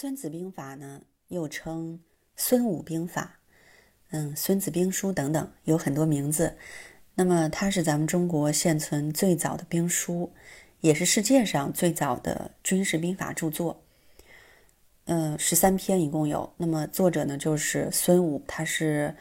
[0.00, 1.98] 孙子兵法呢，又称
[2.36, 3.40] 孙武兵法，
[4.10, 6.56] 嗯，孙子兵书等等，有很多名字。
[7.16, 10.32] 那么它是咱们中国现存最早的兵书，
[10.82, 13.82] 也是世界上最早的军事兵法著作。
[15.06, 16.54] 嗯，十三篇一共有。
[16.58, 19.16] 那么作者呢，就是孙武，他是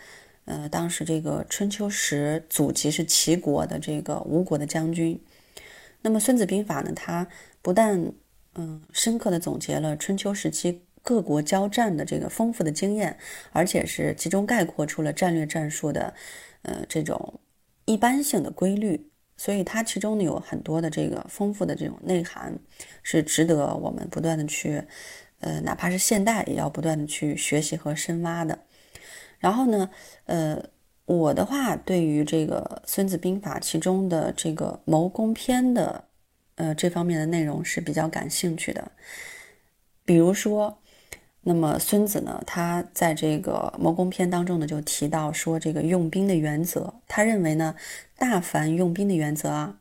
[0.46, 5.20] 呃当时这个春秋时祖籍是齐国的这个吴国的将军。
[6.04, 7.28] 那么孙子兵法呢，它
[7.64, 8.14] 不但
[8.60, 13.16] 嗯，深刻的总结了春秋时期各国交战的这个丰富的经验，
[13.52, 16.12] 而且是集中概括出了战略战术的，
[16.64, 17.40] 呃，这种
[17.86, 19.12] 一般性的规律。
[19.38, 22.58] 所以它其中呢有很多的这个丰富的这种内涵，
[23.04, 24.82] 是值得我们不断的去，
[25.42, 28.58] 呃，哪怕是现代也要不断的去学习和深挖的。
[29.38, 29.92] 然后呢，
[30.26, 30.60] 呃，
[31.06, 36.07] 我的话对于这个《孙子兵法》其中的这个谋攻篇的。
[36.58, 38.92] 呃，这方面的内容是比较感兴趣的。
[40.06, 40.80] 比如说，
[41.42, 46.96] 那么孙子呢，他在这个谋攻篇当中呢，就提到说这个用兵的原则。
[47.08, 47.76] 他认为呢，
[48.18, 49.80] 大凡用兵的原则啊，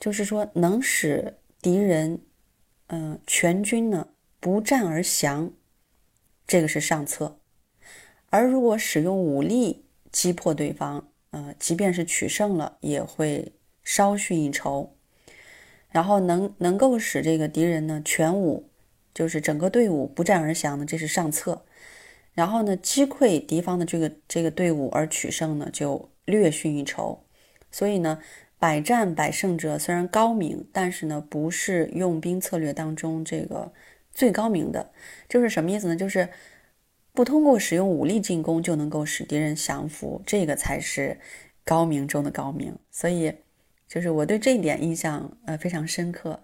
[0.00, 2.20] 就是说能使敌人，
[2.88, 4.08] 嗯，全军呢
[4.40, 5.52] 不战而降，
[6.46, 7.38] 这个是上策。
[8.30, 13.52] 而如果使用武力击破对方，呃，即便是取胜了，也会
[13.84, 14.96] 稍逊一筹。
[15.92, 18.68] 然后能能够使这个敌人呢全武，
[19.12, 21.64] 就是整个队伍不战而降呢，这是上策。
[22.32, 27.22] 然后呢击溃敌方的这个这个队伍而取胜呢，就略逊一筹。
[27.70, 28.18] 所以呢，
[28.58, 33.70] 百战百胜者虽然高明，但是呢不是用兵策略当中这个
[34.12, 34.90] 最高明的。
[35.28, 35.94] 就是什么意思呢？
[35.94, 36.30] 就是
[37.12, 41.20] 不通过使用武力进攻就能够使敌人降服，这个才是
[41.64, 42.78] 高明中的高明。
[42.90, 43.34] 所以。
[43.92, 46.42] 就是我对这一点印象呃非常深刻，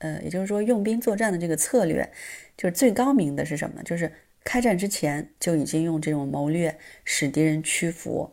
[0.00, 2.06] 呃，也就是说用兵作战的这个策略，
[2.58, 3.82] 就是最高明的是什么呢？
[3.82, 4.12] 就是
[4.44, 8.30] 开战之前就已经用这种谋略使敌人屈服。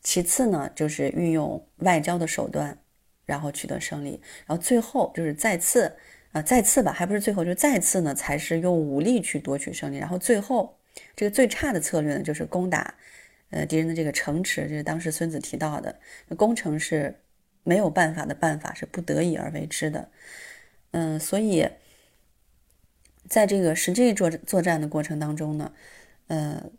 [0.00, 2.78] 其次呢，就是运用外交的手段，
[3.26, 4.18] 然后取得胜利。
[4.46, 5.94] 然后最后就是再次
[6.32, 9.98] 啊再次吧，还不是最后，就再次呢才是用武力去夺取胜利。
[9.98, 10.74] 然后最后
[11.14, 12.94] 这个最差的策略呢，就是攻打
[13.50, 15.94] 呃敌人的这个城池，这是当时孙子提到的
[16.34, 17.14] 攻城是。
[17.62, 20.10] 没有办法的办法是不得已而为之的，
[20.92, 21.68] 嗯，所以
[23.28, 25.72] 在这个实际作作战的过程当中呢，
[26.28, 26.70] 呃，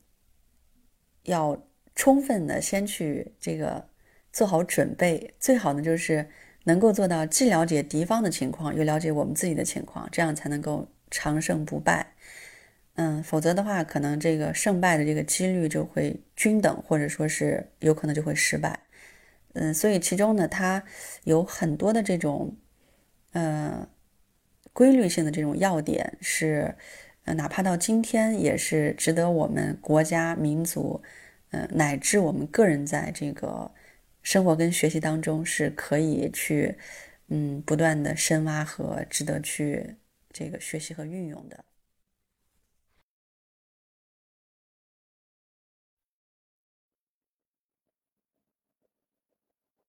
[1.23, 1.61] 要
[1.95, 3.87] 充分的先去这个
[4.33, 6.29] 做好准备，最好呢就是
[6.63, 12.13] 能够做到既了解敌方的情况，又了解我们自己的情况，这样才能够长胜不败。
[12.95, 18.79] 嗯，否则的话，可能这个胜败的这个几率就会均等，或者说是有可能就会失败。
[19.53, 20.83] 嗯，所以其中呢，它
[21.23, 22.55] 有很多的这种，
[23.33, 23.87] 呃，
[24.73, 26.75] 规律性的这种要点是，
[27.25, 31.01] 呃，哪怕到今天也是值得我们国家、民族，
[31.49, 33.69] 呃，乃至我们个人在这个
[34.21, 36.77] 生活跟学习当中是可以去，
[37.27, 39.95] 嗯，不断的深挖和值得去
[40.31, 41.65] 这个学习和运用的。